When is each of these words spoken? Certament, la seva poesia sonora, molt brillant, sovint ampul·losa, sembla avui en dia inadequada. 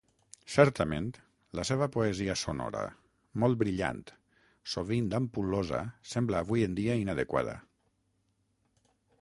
Certament, 0.51 1.09
la 1.59 1.65
seva 1.69 1.87
poesia 1.95 2.37
sonora, 2.45 2.81
molt 3.43 3.59
brillant, 3.59 4.01
sovint 4.73 5.13
ampul·losa, 5.19 5.83
sembla 6.15 6.43
avui 6.47 6.69
en 6.71 6.77
dia 6.81 6.97
inadequada. 7.07 7.59